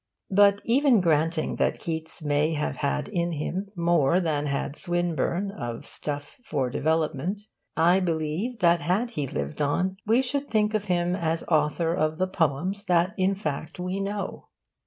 [0.31, 5.85] But even granting that Keats may have had in him more than had Swinburne of
[5.85, 7.41] stuff for development
[7.77, 12.17] I believe that had he lived on we should think of him as author of
[12.17, 14.47] the poems that in fact we know.